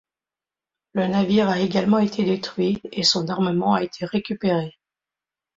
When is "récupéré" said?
4.03-4.79